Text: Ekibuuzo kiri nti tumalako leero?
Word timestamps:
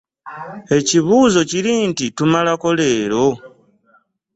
Ekibuuzo 0.77 1.39
kiri 1.49 1.73
nti 1.89 2.05
tumalako 2.17 2.67
leero? 2.79 3.25